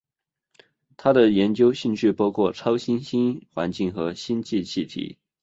[0.97, 5.19] 他的研究兴趣包括超新星环境和星际气体。